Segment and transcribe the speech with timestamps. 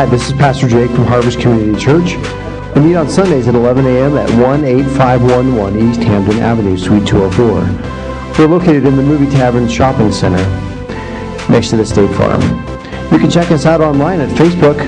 [0.00, 2.14] Hi, this is Pastor Jake from Harvest Community Church.
[2.74, 4.16] We meet on Sundays at 11 a.m.
[4.16, 8.38] at 18511 East Hampton Avenue, Suite 204.
[8.38, 10.38] We're located in the Movie Tavern Shopping Center
[11.50, 12.40] next to the State Farm.
[13.12, 14.78] You can check us out online at Facebook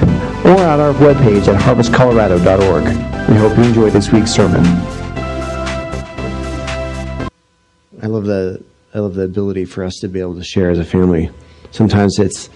[0.46, 3.28] or on our webpage at harvestcolorado.org.
[3.28, 4.64] We hope you enjoy this week's sermon.
[8.00, 10.78] I love the I love the ability for us to be able to share as
[10.78, 11.28] a family.
[11.70, 12.48] Sometimes it's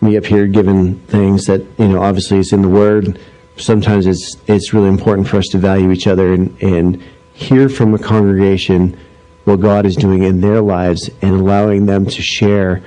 [0.00, 3.20] me up here giving things that you know obviously it's in the Word.
[3.56, 7.94] Sometimes it's it's really important for us to value each other and, and hear from
[7.94, 8.98] a congregation
[9.44, 12.82] what God is doing in their lives and allowing them to share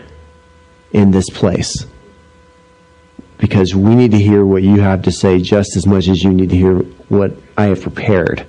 [0.91, 1.85] in this place.
[3.37, 6.31] Because we need to hear what you have to say just as much as you
[6.31, 8.45] need to hear what I have prepared.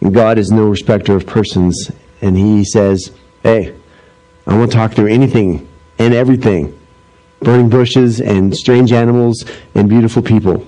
[0.00, 1.90] And God is no respecter of persons,
[2.20, 3.12] and He says,
[3.42, 3.74] Hey,
[4.46, 5.68] I want to talk through anything
[5.98, 6.77] and everything
[7.40, 10.66] burning bushes and strange animals and beautiful people.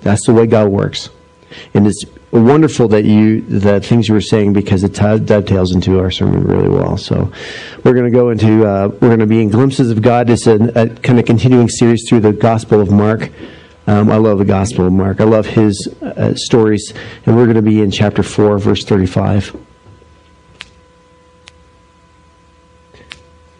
[0.00, 1.10] That's the way God works.
[1.74, 5.98] And it's wonderful that you the things you were saying because it t- dovetails into
[5.98, 6.96] our sermon really well.
[6.96, 7.32] So
[7.84, 10.28] we're going to go into uh, we're going to be in glimpses of God.
[10.28, 13.30] It's a, a, kind of continuing series through the Gospel of Mark.
[13.86, 15.20] Um, I love the Gospel of Mark.
[15.20, 16.92] I love his uh, stories,
[17.24, 19.56] and we're going to be in chapter four, verse thirty-five.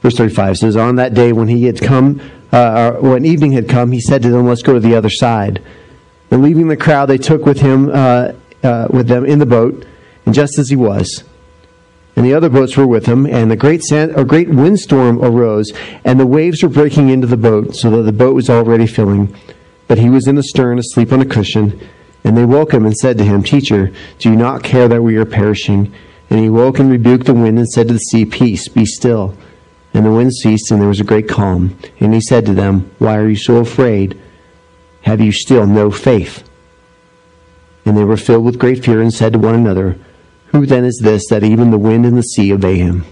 [0.00, 2.20] Verse 35 says, On that day when he had come,
[2.52, 5.62] uh, when evening had come, he said to them, Let's go to the other side.
[6.30, 8.32] And leaving the crowd, they took with him, uh,
[8.62, 9.86] uh, with them in the boat,
[10.27, 11.24] and just as he was.
[12.16, 15.72] And the other boats were with him, and a great sand, a great windstorm arose,
[16.04, 19.34] and the waves were breaking into the boat, so that the boat was already filling.
[19.86, 21.80] But he was in the stern, asleep on a cushion.
[22.24, 25.16] And they woke him and said to him, Teacher, do you not care that we
[25.16, 25.94] are perishing?
[26.28, 29.34] And he woke and rebuked the wind and said to the sea, Peace, be still.
[29.94, 31.78] And the wind ceased, and there was a great calm.
[32.00, 34.20] And he said to them, Why are you so afraid?
[35.03, 36.48] Have you still no faith?
[37.84, 39.98] And they were filled with great fear and said to one another,
[40.48, 43.04] Who then is this that even the wind and the sea obey him?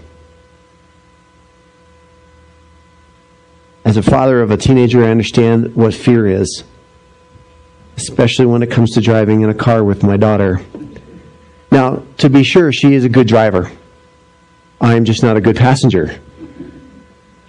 [3.83, 6.63] As a father of a teenager, I understand what fear is,
[7.95, 10.61] especially when it comes to driving in a car with my daughter.
[11.71, 13.71] Now, to be sure, she is a good driver.
[14.79, 16.19] I am just not a good passenger.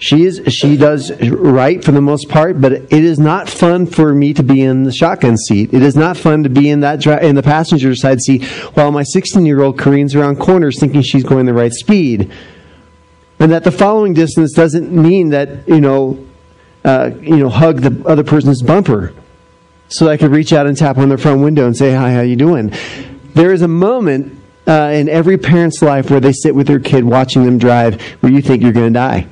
[0.00, 4.14] She is she does right for the most part, but it is not fun for
[4.14, 5.74] me to be in the shotgun seat.
[5.74, 8.44] It is not fun to be in that in the passenger side seat
[8.74, 12.30] while my 16 year old careens around corners thinking she's going the right speed,
[13.40, 16.24] and that the following distance doesn't mean that you know
[16.84, 19.12] uh, you know hug the other person's bumper,
[19.88, 22.20] so I could reach out and tap on their front window and say hi, how
[22.20, 22.72] you doing?
[23.34, 27.02] There is a moment uh, in every parent's life where they sit with their kid
[27.02, 29.26] watching them drive where you think you're going to die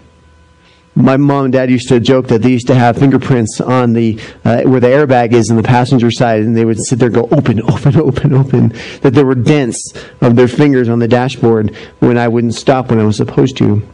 [0.97, 4.19] my mom and dad used to joke that they used to have fingerprints on the
[4.47, 7.15] uh, where the airbag is in the passenger side, and they would sit there and
[7.15, 8.69] go open, open, open, open.
[9.03, 9.93] That there were dents
[10.23, 13.87] of their fingers on the dashboard when I wouldn't stop when I was supposed to.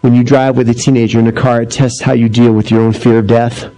[0.00, 2.70] When you drive with a teenager in a car, it tests how you deal with
[2.70, 3.70] your own fear of death,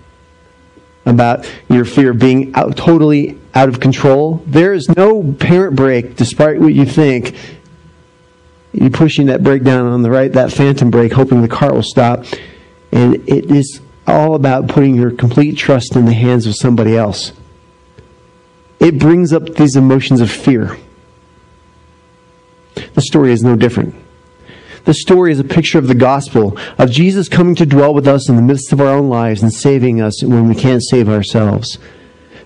[1.05, 4.43] about your fear of being out, totally out of control.
[4.47, 7.35] There is no parent brake, despite what you think,
[8.75, 11.83] you're pushing that brake down on the right, that phantom brake, hoping the car will
[11.83, 12.25] stop.
[12.93, 17.33] And it is all about putting your complete trust in the hands of somebody else.
[18.81, 20.77] It brings up these emotions of fear.
[22.75, 23.95] The story is no different.
[24.85, 28.29] The story is a picture of the gospel, of Jesus coming to dwell with us
[28.29, 31.79] in the midst of our own lives and saving us when we can't save ourselves.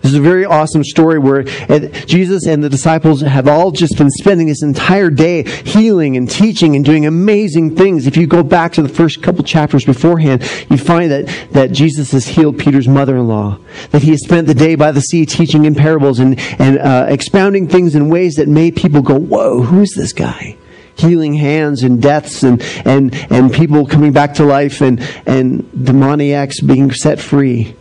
[0.03, 4.11] This is a very awesome story where Jesus and the disciples have all just been
[4.11, 8.07] spending this entire day healing and teaching and doing amazing things.
[8.07, 12.13] If you go back to the first couple chapters beforehand, you find that, that Jesus
[12.13, 13.59] has healed Peter's mother-in-law,
[13.91, 17.07] that he has spent the day by the sea teaching in parables and, and uh,
[17.09, 20.57] expounding things in ways that made people go, whoa, who's this guy?
[20.97, 26.61] healing hands and deaths and, and, and people coming back to life and, and demoniacs
[26.61, 27.77] being set free.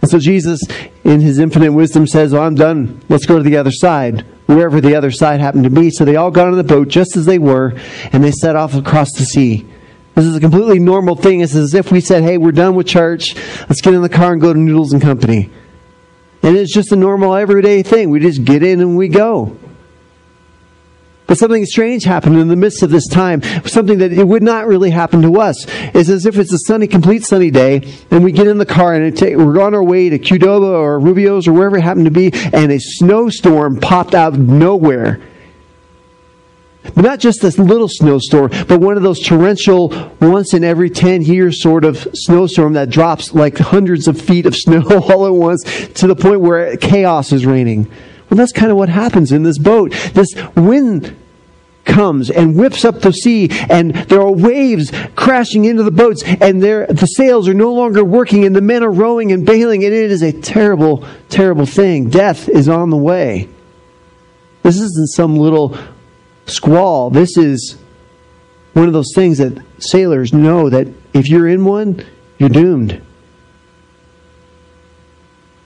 [0.00, 0.62] And so Jesus,
[1.08, 3.00] in his infinite wisdom, says, Oh, I'm done.
[3.08, 5.90] Let's go to the other side, wherever the other side happened to be.
[5.90, 7.72] So they all got on the boat just as they were,
[8.12, 9.66] and they set off across the sea.
[10.14, 11.40] This is a completely normal thing.
[11.40, 13.34] It's as if we said, Hey, we're done with church.
[13.68, 15.50] Let's get in the car and go to Noodles and Company.
[16.42, 18.10] And it's just a normal, everyday thing.
[18.10, 19.58] We just get in and we go.
[21.28, 24.66] But something strange happened in the midst of this time, something that it would not
[24.66, 25.66] really happen to us.
[25.94, 28.94] It's as if it's a sunny, complete sunny day, and we get in the car
[28.94, 32.30] and we're on our way to Qdoba or Rubio's or wherever it happened to be,
[32.32, 35.20] and a snowstorm popped out of nowhere.
[36.94, 39.88] But not just this little snowstorm, but one of those torrential,
[40.22, 44.56] once in every 10 years sort of snowstorm that drops like hundreds of feet of
[44.56, 45.62] snow all at once
[45.94, 47.90] to the point where chaos is reigning.
[48.28, 49.92] Well, that's kind of what happens in this boat.
[50.12, 51.16] This wind
[51.88, 56.62] comes and whips up the sea and there are waves crashing into the boats and
[56.62, 60.10] the sails are no longer working and the men are rowing and bailing and it
[60.10, 62.10] is a terrible, terrible thing.
[62.10, 63.48] Death is on the way.
[64.62, 65.78] This isn't some little
[66.46, 67.10] squall.
[67.10, 67.78] This is
[68.74, 72.04] one of those things that sailors know that if you're in one,
[72.38, 73.00] you're doomed.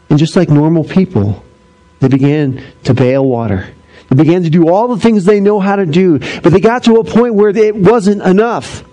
[0.08, 1.42] And just like normal people,
[2.02, 3.68] they began to bail water.
[4.08, 6.82] They began to do all the things they know how to do, but they got
[6.84, 8.84] to a point where it wasn't enough.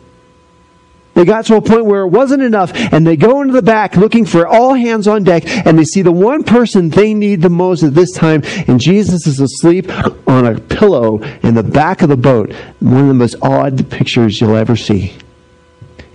[1.15, 3.97] They got to a point where it wasn't enough, and they go into the back
[3.97, 7.49] looking for all hands on deck, and they see the one person they need the
[7.49, 9.89] most at this time, and Jesus is asleep
[10.27, 12.53] on a pillow in the back of the boat.
[12.79, 15.17] One of the most odd pictures you'll ever see.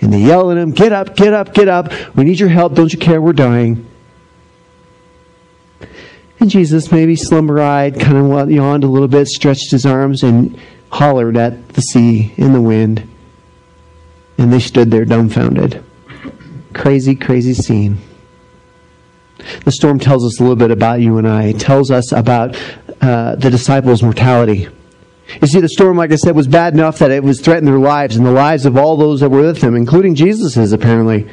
[0.01, 1.93] And they yell at him, Get up, get up, get up.
[2.15, 2.75] We need your help.
[2.75, 3.21] Don't you care?
[3.21, 3.87] We're dying.
[6.41, 10.59] And Jesus maybe slumber-eyed, kind of yawned a little bit, stretched his arms, and
[10.91, 13.09] hollered at the sea and the wind.
[14.39, 15.83] And they stood there dumbfounded.
[16.73, 17.99] Crazy, crazy scene.
[19.65, 21.45] The storm tells us a little bit about you and I.
[21.45, 22.57] It tells us about
[23.01, 24.69] uh, the disciples' mortality.
[25.41, 27.81] You see, the storm, like I said, was bad enough that it was threatening their
[27.81, 31.29] lives and the lives of all those that were with them, including Jesus's, apparently.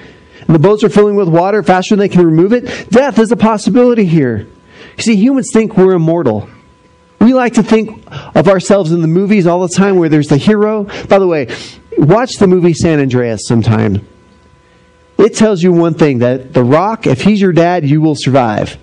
[0.47, 2.89] And the boats are filling with water faster than they can remove it.
[2.89, 4.47] Death is a possibility here.
[5.01, 6.47] See, humans think we're immortal.
[7.19, 8.03] We like to think
[8.35, 10.83] of ourselves in the movies all the time where there's the hero.
[11.07, 11.47] By the way,
[11.97, 14.07] watch the movie San Andreas sometime.
[15.17, 18.77] It tells you one thing that The Rock, if he's your dad, you will survive.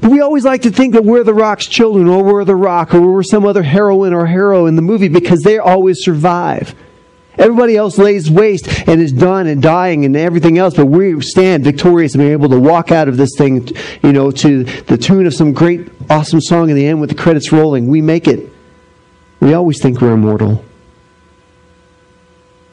[0.00, 2.94] But we always like to think that we're the Rock's children, or we're the Rock,
[2.94, 6.74] or we're some other heroine or hero in the movie because they always survive.
[7.36, 11.64] Everybody else lays waste and is done and dying and everything else, but we stand
[11.64, 13.68] victorious and be able to walk out of this thing,
[14.02, 17.16] you know, to the tune of some great, awesome song in the end with the
[17.16, 17.88] credits rolling.
[17.88, 18.50] We make it.
[19.40, 20.64] We always think we're immortal.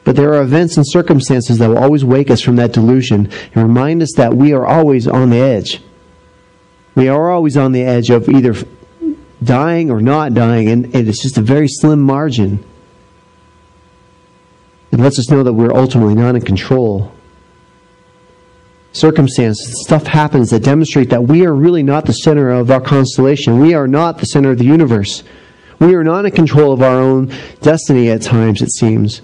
[0.04, 3.62] But there are events and circumstances that will always wake us from that delusion and
[3.62, 5.80] remind us that we are always on the edge.
[6.94, 8.54] We are always on the edge of either
[9.42, 12.64] dying or not dying, and it's just a very slim margin.
[14.92, 17.12] It lets us know that we're ultimately not in control.
[18.92, 23.58] Circumstances, stuff happens that demonstrate that we are really not the center of our constellation.
[23.58, 25.24] We are not the center of the universe.
[25.78, 29.22] We are not in control of our own destiny at times, it seems.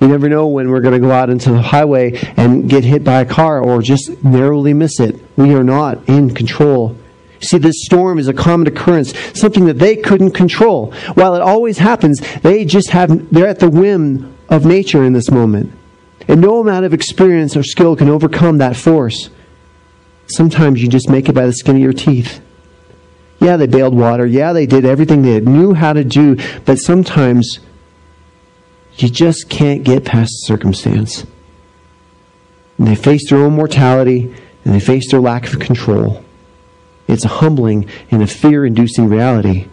[0.00, 3.04] You never know when we're going to go out into the highway and get hit
[3.04, 5.20] by a car or just narrowly miss it.
[5.36, 6.96] We are not in control.
[7.42, 10.92] See, this storm is a common occurrence, something that they couldn't control.
[11.14, 15.30] While it always happens, they just have, they're at the whim of nature in this
[15.30, 15.72] moment.
[16.28, 19.30] And no amount of experience or skill can overcome that force.
[20.26, 22.40] Sometimes you just make it by the skin of your teeth.
[23.40, 24.26] Yeah, they bailed water.
[24.26, 26.36] Yeah, they did everything they knew how to do.
[26.64, 27.58] But sometimes
[28.96, 31.24] you just can't get past circumstance.
[32.76, 36.22] And they face their own mortality and they face their lack of control.
[37.08, 39.68] It's a humbling and a fear inducing reality.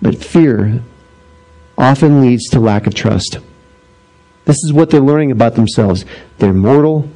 [0.00, 0.82] But fear
[1.80, 3.38] often leads to lack of trust.
[4.44, 6.04] This is what they're learning about themselves.
[6.38, 7.08] They're mortal.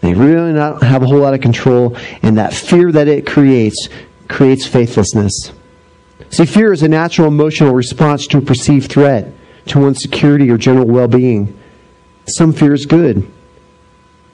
[0.00, 3.88] They really not have a whole lot of control, and that fear that it creates
[4.28, 5.52] creates faithlessness.
[6.30, 9.32] See, fear is a natural emotional response to a perceived threat,
[9.66, 11.58] to one's security or general well being.
[12.26, 13.30] Some fear is good.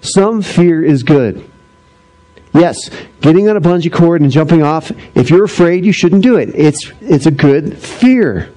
[0.00, 1.48] Some fear is good.
[2.54, 6.36] Yes, getting on a bungee cord and jumping off, if you're afraid, you shouldn't do
[6.36, 6.50] it.
[6.54, 8.52] It's, it's a good fear.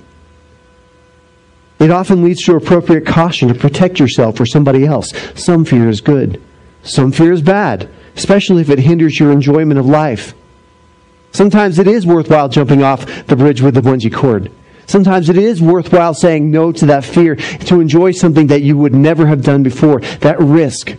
[1.82, 5.12] It often leads to appropriate caution to protect yourself or somebody else.
[5.34, 6.40] Some fear is good,
[6.84, 10.36] some fear is bad, especially if it hinders your enjoyment of life.
[11.32, 14.52] Sometimes it is worthwhile jumping off the bridge with the bungee cord.
[14.86, 18.94] Sometimes it is worthwhile saying no to that fear to enjoy something that you would
[18.94, 20.96] never have done before, that risk.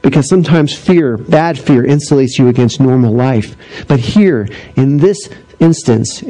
[0.00, 3.54] Because sometimes fear, bad fear, insulates you against normal life.
[3.86, 5.28] But here, in this
[5.60, 6.22] instance,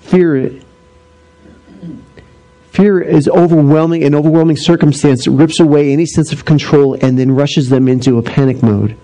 [0.00, 0.52] fear
[2.70, 7.32] Fear is overwhelming, an overwhelming circumstance that rips away any sense of control and then
[7.32, 8.96] rushes them into a panic mode.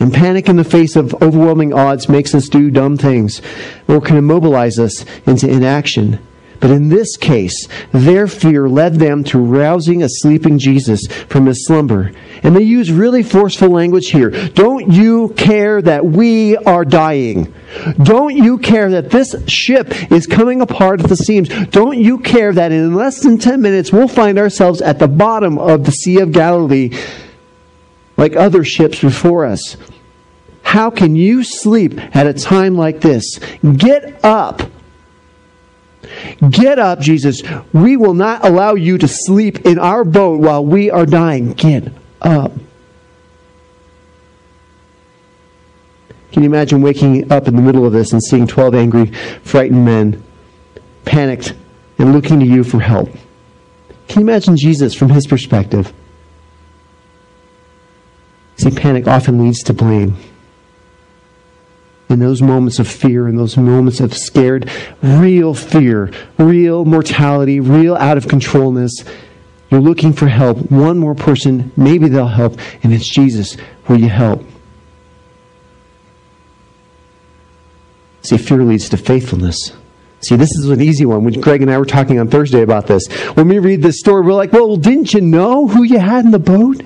[0.00, 3.42] And panic in the face of overwhelming odds makes us do dumb things
[3.86, 6.18] or can immobilize us into inaction.
[6.62, 11.66] But in this case, their fear led them to rousing a sleeping Jesus from his
[11.66, 12.12] slumber.
[12.44, 14.30] And they use really forceful language here.
[14.30, 17.52] Don't you care that we are dying?
[18.00, 21.48] Don't you care that this ship is coming apart at the seams?
[21.70, 25.58] Don't you care that in less than 10 minutes we'll find ourselves at the bottom
[25.58, 26.96] of the Sea of Galilee
[28.16, 29.76] like other ships before us?
[30.62, 33.40] How can you sleep at a time like this?
[33.76, 34.62] Get up.
[36.50, 37.42] Get up, Jesus.
[37.72, 41.52] We will not allow you to sleep in our boat while we are dying.
[41.52, 42.52] Get up.
[46.32, 49.06] Can you imagine waking up in the middle of this and seeing 12 angry,
[49.42, 50.24] frightened men,
[51.04, 51.54] panicked,
[51.98, 53.10] and looking to you for help?
[54.08, 55.92] Can you imagine Jesus from his perspective?
[58.56, 60.16] See, panic often leads to blame
[62.12, 64.70] in those moments of fear, in those moments of scared,
[65.02, 69.04] real fear, real mortality, real out of controlness,
[69.70, 70.70] you're looking for help.
[70.70, 73.56] One more person, maybe they'll help, and it's Jesus.
[73.88, 74.44] Will you help?
[78.20, 79.72] See, fear leads to faithfulness.
[80.20, 81.24] See, this is an easy one.
[81.24, 84.24] When Greg and I were talking on Thursday about this, when we read this story,
[84.24, 86.82] we're like, well, didn't you know who you had in the boat?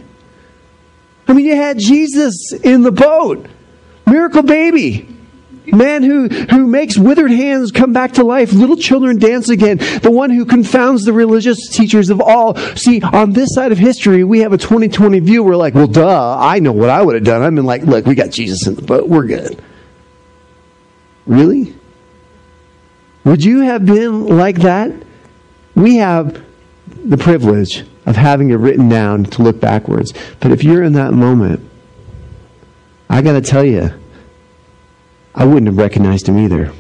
[1.29, 3.47] I mean, you had Jesus in the boat.
[4.07, 5.16] Miracle baby
[5.67, 10.11] man who, who makes withered hands come back to life, little children dance again, the
[10.11, 12.57] one who confounds the religious teachers of all.
[12.77, 15.43] See, on this side of history, we have a 2020 view.
[15.43, 17.43] We're like, well, duh, I know what I would have done.
[17.43, 19.09] I've been like, look, we got Jesus in the boat.
[19.09, 19.63] We're good.
[21.27, 21.75] Really?
[23.25, 24.93] Would you have been like that?
[25.75, 26.45] We have
[27.05, 30.15] the privilege of having it written down to look backwards.
[30.41, 31.69] But if you're in that moment,
[33.11, 33.93] I got to tell you,
[35.37, 36.73] I wouldn't have recognized him either.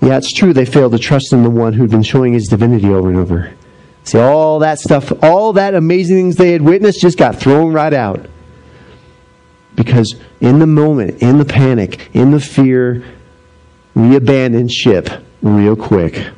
[0.00, 2.88] Yeah, it's true they failed to trust in the one who'd been showing his divinity
[2.88, 3.52] over and over.
[4.04, 7.92] See, all that stuff, all that amazing things they had witnessed just got thrown right
[7.92, 8.26] out.
[9.74, 13.04] Because in the moment, in the panic, in the fear,
[13.94, 15.08] we abandoned ship
[15.42, 16.28] real quick.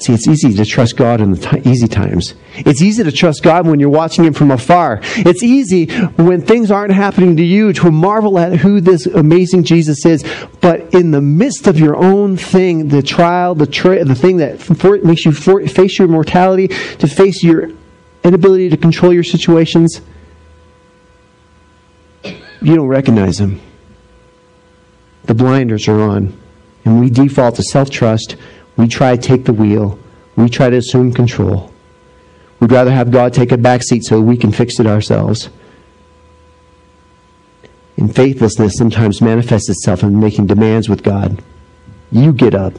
[0.00, 2.34] See, it's easy to trust God in the t- easy times.
[2.54, 5.00] It's easy to trust God when you're watching Him from afar.
[5.02, 10.06] It's easy when things aren't happening to you to marvel at who this amazing Jesus
[10.06, 10.24] is.
[10.62, 14.58] But in the midst of your own thing, the trial, the, tra- the thing that
[14.58, 17.70] for- makes you for- face your mortality, to face your
[18.24, 20.00] inability to control your situations,
[22.24, 23.60] you don't recognize Him.
[25.24, 26.38] The blinders are on.
[26.86, 28.36] And we default to self trust
[28.80, 29.98] we try to take the wheel.
[30.36, 31.70] We try to assume control.
[32.58, 35.50] We'd rather have God take a back seat so we can fix it ourselves.
[37.98, 41.42] And faithlessness sometimes manifests itself in making demands with God.
[42.10, 42.72] You get up.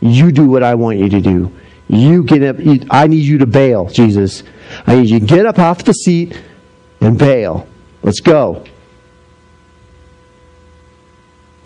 [0.00, 1.52] You do what I want you to do.
[1.86, 2.56] You get up.
[2.90, 4.42] I need you to bail, Jesus.
[4.86, 6.40] I need you to get up off the seat
[7.02, 7.68] and bail.
[8.02, 8.64] Let's go.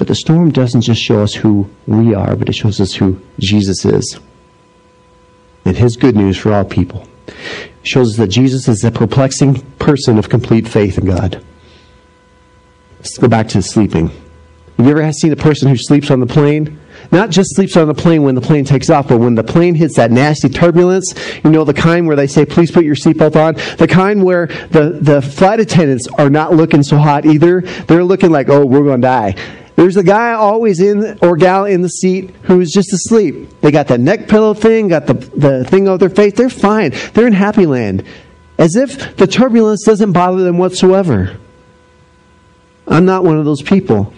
[0.07, 3.21] But the storm doesn't just show us who we are, but it shows us who
[3.41, 4.21] Jesus is.
[5.65, 7.09] And his good news for all people.
[7.27, 7.35] It
[7.83, 11.45] shows us that Jesus is a perplexing person of complete faith in God.
[12.99, 14.07] Let's go back to sleeping.
[14.77, 16.79] Have you ever seen a person who sleeps on the plane?
[17.11, 19.75] Not just sleeps on the plane when the plane takes off, but when the plane
[19.75, 23.35] hits that nasty turbulence, you know, the kind where they say, please put your seatbelt
[23.35, 27.63] on, the kind where the, the flight attendants are not looking so hot either.
[27.89, 29.35] They're looking like, oh, we're going to die.
[29.77, 33.61] There's a guy always in or gal in the seat who's just asleep.
[33.61, 36.33] They got that neck pillow thing, got the, the thing over their face.
[36.33, 36.93] They're fine.
[37.13, 38.05] They're in happy land.
[38.59, 41.39] As if the turbulence doesn't bother them whatsoever.
[42.89, 44.15] I'm not one of those people.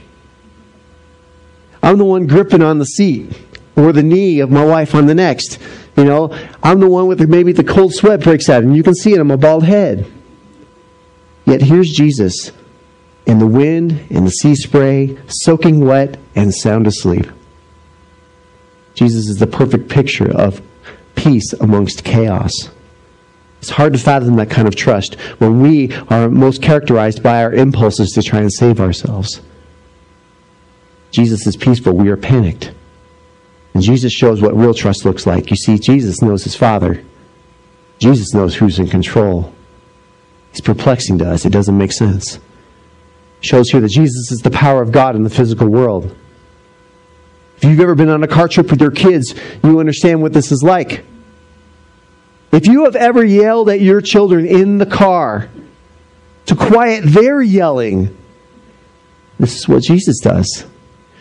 [1.83, 3.37] I'm the one gripping on the seat
[3.75, 5.59] or the knee of my wife on the next.
[5.97, 8.85] You know, I'm the one with the, maybe the cold sweat breaks out and you
[8.85, 10.09] can see it on my bald head.
[11.47, 12.53] Yet here's Jesus
[13.29, 17.27] in the wind, in the sea spray, soaking wet, and sound asleep.
[18.95, 20.63] Jesus is the perfect picture of
[21.15, 22.71] peace amongst chaos.
[23.61, 27.53] It's hard to fathom that kind of trust when we are most characterized by our
[27.53, 29.43] impulses to try and save ourselves.
[31.11, 31.93] Jesus is peaceful.
[31.93, 32.73] We are panicked.
[33.75, 35.51] And Jesus shows what real trust looks like.
[35.51, 37.05] You see, Jesus knows his Father.
[37.99, 39.53] Jesus knows who's in control.
[40.51, 41.45] It's perplexing to us.
[41.45, 42.39] It doesn't make sense
[43.41, 46.15] shows here that Jesus is the power of God in the physical world.
[47.57, 50.53] If you've ever been on a car trip with your kids, you understand what this
[50.53, 51.05] is like.
[52.53, 55.51] If you have ever yelled at your children in the car
[56.47, 58.17] to quiet their yelling,
[59.39, 60.65] this is what Jesus does.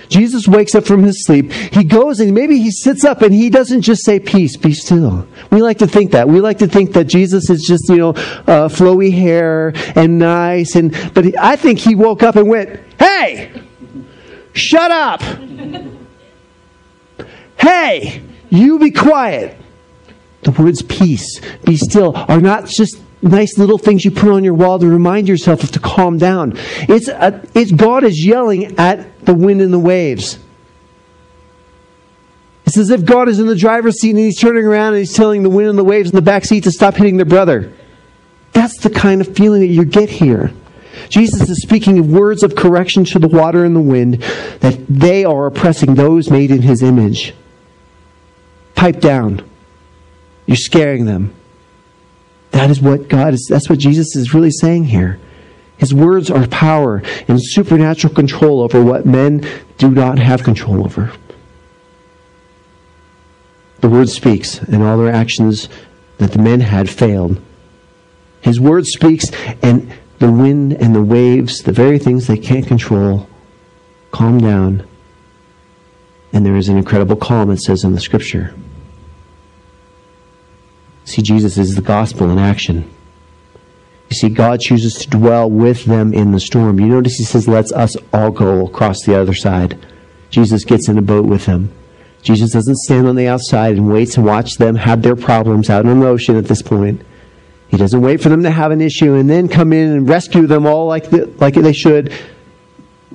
[0.10, 1.52] Jesus wakes up from his sleep.
[1.52, 5.28] He goes and maybe he sits up and he doesn't just say, Peace, be still.
[5.52, 6.28] We like to think that.
[6.28, 10.76] We like to think that Jesus is just, you know, uh, flowy hair and nice.
[10.76, 13.52] And, but I think he woke up and went, Hey,
[14.54, 15.22] shut up.
[17.60, 19.58] hey, you be quiet.
[20.44, 24.54] The words peace, be still, are not just nice little things you put on your
[24.54, 26.54] wall to remind yourself to calm down.
[26.88, 30.40] It's, a, it's God is yelling at the wind and the waves.
[32.66, 35.14] It's as if God is in the driver's seat and he's turning around and he's
[35.14, 37.74] telling the wind and the waves in the back seat to stop hitting their brother.
[38.54, 40.52] That's the kind of feeling that you get here.
[41.10, 44.16] Jesus is speaking words of correction to the water and the wind
[44.62, 47.34] that they are oppressing those made in his image.
[48.76, 49.48] Pipe down.
[50.46, 51.36] You're scaring them.
[52.52, 55.20] That is what God is, that's what Jesus is really saying here.
[55.78, 61.12] His words are power and supernatural control over what men do not have control over.
[63.82, 65.70] The word speaks, and all their actions
[66.18, 67.40] that the men had failed.
[68.42, 69.26] His word speaks,
[69.62, 73.30] and the wind and the waves, the very things they can't control,
[74.12, 74.88] calm down.
[76.34, 78.56] And there is an incredible calm, it says in the scripture.
[81.06, 82.92] See, Jesus is the gospel in action.
[84.10, 86.80] You see, God chooses to dwell with them in the storm.
[86.80, 89.78] You notice he says, let's us all go across the other side.
[90.30, 91.74] Jesus gets in a boat with them.
[92.22, 95.86] Jesus doesn't stand on the outside and waits and watch them have their problems out
[95.86, 97.02] in the ocean at this point.
[97.68, 100.48] He doesn't wait for them to have an issue and then come in and rescue
[100.48, 102.14] them all like, the, like they should.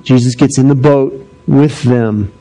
[0.01, 2.31] Jesus gets in the boat with them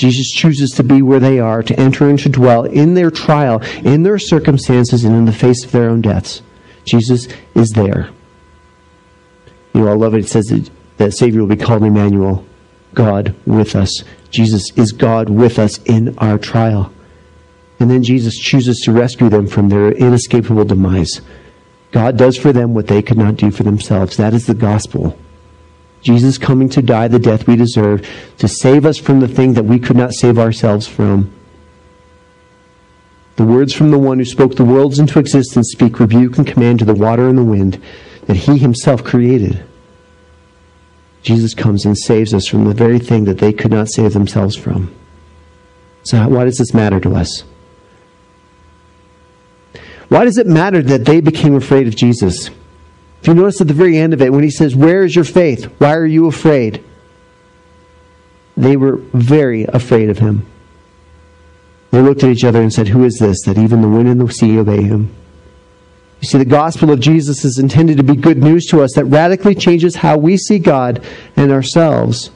[0.00, 3.60] Jesus chooses to be where they are, to enter and to dwell in their trial,
[3.84, 6.40] in their circumstances, and in the face of their own deaths.
[6.84, 8.10] Jesus is there.
[9.74, 10.24] You know, I love it.
[10.24, 12.44] It says that, that Savior will be called Emmanuel,
[12.94, 14.02] God with us.
[14.30, 16.92] Jesus is God with us in our trial.
[17.78, 21.20] And then Jesus chooses to rescue them from their inescapable demise.
[21.92, 24.16] God does for them what they could not do for themselves.
[24.16, 25.18] That is the gospel.
[26.02, 28.06] Jesus coming to die the death we deserve,
[28.38, 31.32] to save us from the thing that we could not save ourselves from.
[33.40, 36.80] The words from the one who spoke the worlds into existence speak rebuke and command
[36.80, 37.82] to the water and the wind
[38.26, 39.64] that he himself created.
[41.22, 44.56] Jesus comes and saves us from the very thing that they could not save themselves
[44.56, 44.94] from.
[46.02, 47.44] So, why does this matter to us?
[50.10, 52.48] Why does it matter that they became afraid of Jesus?
[53.22, 55.24] If you notice at the very end of it, when he says, Where is your
[55.24, 55.64] faith?
[55.78, 56.84] Why are you afraid?
[58.58, 60.46] They were very afraid of him.
[61.90, 64.20] They looked at each other and said, Who is this that even the wind and
[64.20, 65.14] the sea obey him?
[66.20, 69.06] You see, the gospel of Jesus is intended to be good news to us that
[69.06, 72.30] radically changes how we see God and ourselves.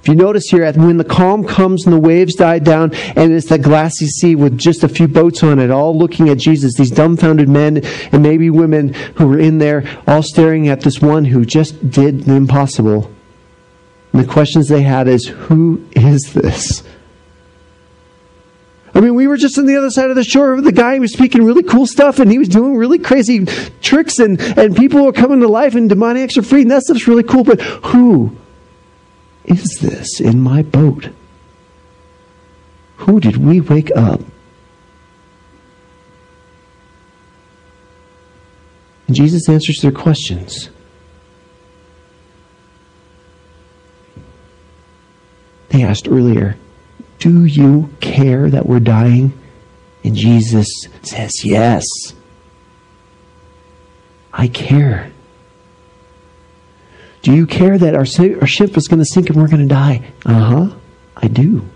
[0.00, 3.50] If you notice here, when the calm comes and the waves die down, and it's
[3.50, 6.90] the glassy sea with just a few boats on it, all looking at Jesus, these
[6.90, 11.44] dumbfounded men and maybe women who were in there, all staring at this one who
[11.44, 13.12] just did the impossible.
[14.14, 16.82] And the questions they had is, Who is this?
[18.94, 20.60] I mean, we were just on the other side of the shore.
[20.60, 23.46] The guy was speaking really cool stuff and he was doing really crazy
[23.80, 27.06] tricks and, and people were coming to life and demoniacs are free and that stuff's
[27.06, 27.44] really cool.
[27.44, 28.36] But who
[29.44, 31.10] is this in my boat?
[32.96, 34.20] Who did we wake up?
[39.06, 40.70] And Jesus answers their questions.
[45.70, 46.56] They asked earlier,
[47.20, 49.38] Do you care that we're dying?
[50.02, 50.68] And Jesus
[51.02, 51.84] says, Yes.
[54.32, 55.12] I care.
[57.22, 58.06] Do you care that our,
[58.40, 60.10] our ship is going to sink and we're going to die?
[60.24, 60.76] Uh huh.
[61.16, 61.68] I do.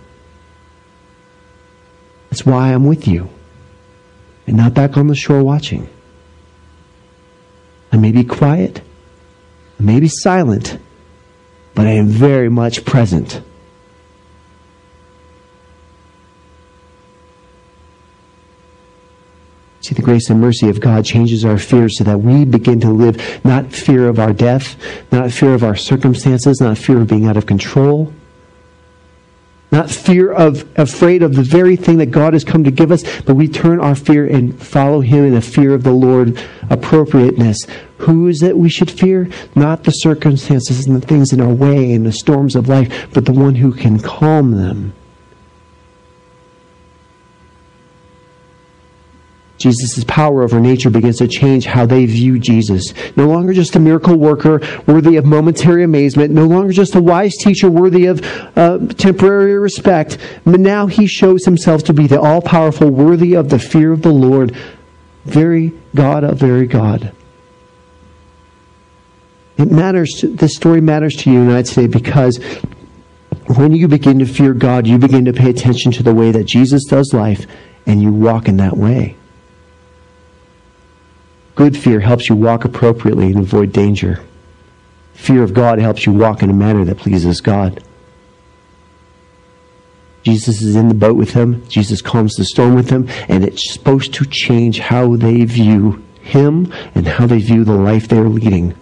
[2.30, 3.28] That's why I'm with you
[4.46, 5.88] and not back on the shore watching.
[7.92, 8.80] I may be quiet,
[9.78, 10.78] I may be silent,
[11.74, 13.42] but I am very much present.
[19.84, 22.90] See, the grace and mercy of God changes our fears so that we begin to
[22.90, 24.76] live not fear of our death,
[25.12, 28.10] not fear of our circumstances, not fear of being out of control,
[29.70, 33.02] not fear of afraid of the very thing that God has come to give us,
[33.24, 37.66] but we turn our fear and follow Him in the fear of the Lord, appropriateness.
[37.98, 39.28] Who is it we should fear?
[39.54, 43.26] Not the circumstances and the things in our way and the storms of life, but
[43.26, 44.94] the one who can calm them.
[49.64, 52.92] Jesus' power over nature begins to change how they view Jesus.
[53.16, 57.34] No longer just a miracle worker worthy of momentary amazement, no longer just a wise
[57.36, 58.20] teacher worthy of
[58.56, 63.48] uh, temporary respect, but now he shows himself to be the all powerful, worthy of
[63.48, 64.54] the fear of the Lord,
[65.24, 67.14] very God of very God.
[69.56, 72.38] It matters, to, this story matters to you and I today because
[73.56, 76.44] when you begin to fear God, you begin to pay attention to the way that
[76.44, 77.46] Jesus does life
[77.86, 79.16] and you walk in that way.
[81.54, 84.20] Good fear helps you walk appropriately and avoid danger.
[85.14, 87.82] Fear of God helps you walk in a manner that pleases God.
[90.24, 91.66] Jesus is in the boat with him.
[91.68, 93.08] Jesus calms the storm with him.
[93.28, 98.08] And it's supposed to change how they view him and how they view the life
[98.08, 98.74] they're leading.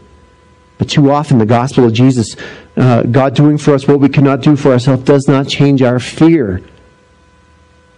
[0.78, 2.36] But too often, the gospel of Jesus,
[2.76, 5.98] uh, God doing for us what we cannot do for ourselves, does not change our
[5.98, 6.62] fear.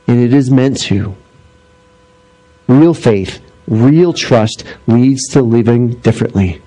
[0.07, 1.15] And it is meant to.
[2.67, 6.61] Real faith Real trust leads to living differently.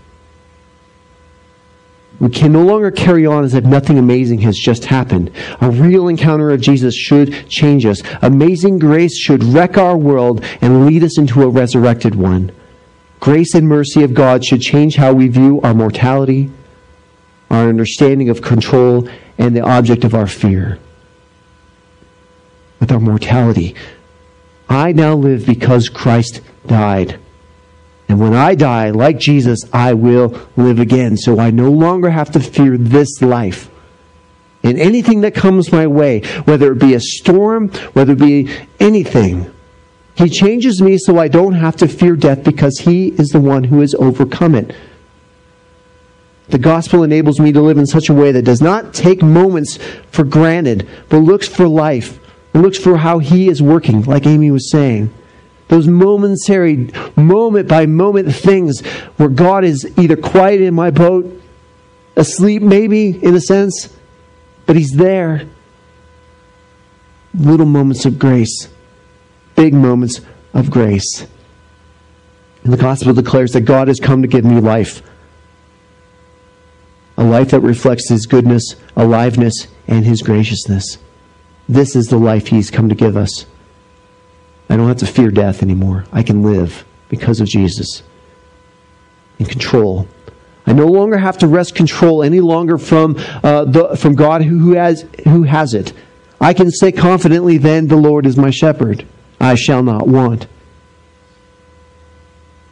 [2.20, 5.32] We can no longer carry on as if nothing amazing has just happened.
[5.62, 8.02] A real encounter of Jesus should change us.
[8.24, 12.52] Amazing grace should wreck our world and lead us into a resurrected one.
[13.20, 16.50] Grace and mercy of God should change how we view our mortality,
[17.52, 19.08] our understanding of control,
[19.38, 20.80] and the object of our fear.
[22.80, 23.76] With our mortality,
[24.70, 27.20] I now live because Christ died.
[28.10, 31.18] And when I die, like Jesus, I will live again.
[31.18, 33.70] So I no longer have to fear this life.
[34.64, 38.50] And anything that comes my way, whether it be a storm, whether it be
[38.80, 39.52] anything,
[40.16, 43.66] He changes me so I don't have to fear death because He is the one
[43.66, 44.76] who has overcome it.
[46.50, 49.78] The gospel enables me to live in such a way that does not take moments
[50.12, 52.20] for granted, but looks for life
[52.62, 55.14] looks for how He is working, like Amy was saying.
[55.68, 58.86] Those momentary, moment by moment things
[59.18, 61.42] where God is either quiet in my boat,
[62.16, 63.94] asleep maybe, in a sense,
[64.66, 65.48] but He's there.
[67.34, 68.70] Little moments of grace,
[69.56, 70.22] big moments
[70.54, 71.28] of grace.
[72.64, 75.02] And the gospel declares that God has come to give me life.
[77.18, 80.98] A life that reflects His goodness, aliveness, and His graciousness.
[81.68, 83.46] This is the life He's come to give us.
[84.70, 86.06] I don't have to fear death anymore.
[86.12, 88.04] I can live because of Jesus.
[89.40, 90.08] In control.
[90.66, 94.60] I no longer have to wrest control any longer from, uh, the, from God who,
[94.60, 95.94] who, has, who has it.
[96.42, 99.06] I can say confidently, then, the Lord is my shepherd.
[99.40, 100.48] I shall not want.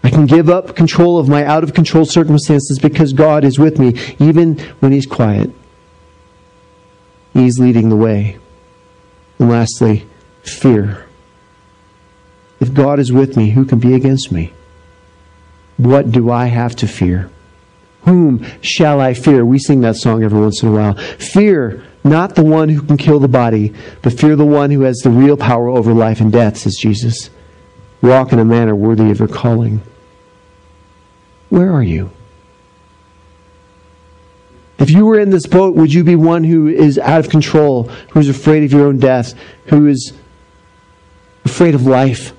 [0.03, 3.79] I can give up control of my out of control circumstances because God is with
[3.79, 5.49] me, even when He's quiet.
[7.33, 8.37] He's leading the way.
[9.39, 10.07] And lastly,
[10.43, 11.04] fear.
[12.65, 14.51] If God is with me, who can be against me?
[15.77, 17.29] What do I have to fear?
[18.05, 19.45] Whom shall I fear?
[19.45, 20.95] We sing that song every once in a while.
[20.95, 24.97] Fear not the one who can kill the body, but fear the one who has
[24.97, 27.29] the real power over life and death, says Jesus.
[28.01, 29.83] Walk in a manner worthy of your calling.
[31.49, 32.09] Where are you?
[34.79, 37.83] If you were in this boat, would you be one who is out of control,
[38.09, 39.35] who is afraid of your own death,
[39.67, 40.13] who is
[41.43, 42.34] afraid of life?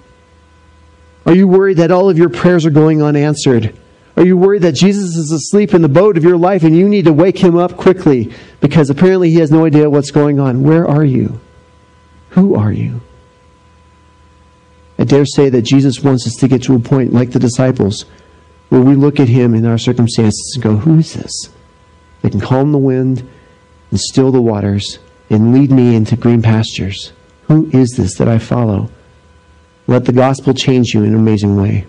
[1.27, 3.77] Are you worried that all of your prayers are going unanswered?
[4.17, 6.89] Are you worried that Jesus is asleep in the boat of your life and you
[6.89, 10.63] need to wake him up quickly because apparently he has no idea what's going on?
[10.63, 11.41] Where are you?
[12.31, 13.03] Who are you?
[14.99, 18.07] I dare say that Jesus wants us to get to a point like the disciples
[18.71, 21.51] where we look at him in our circumstances and go, Who is this?
[22.23, 23.29] They can calm the wind
[23.91, 27.13] and still the waters and lead me into green pastures.
[27.49, 28.91] Who is this that I follow?
[29.89, 31.87] Let the gospel change you in an amazing way.